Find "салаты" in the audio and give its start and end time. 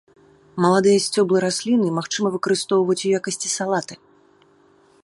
3.57-3.93